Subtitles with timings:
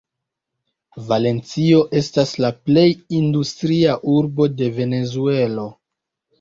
[1.11, 2.87] Valencio estas la plej
[3.21, 5.71] industria urbo de Venezuelo.